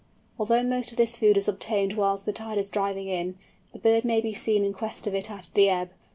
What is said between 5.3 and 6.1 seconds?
the ebb.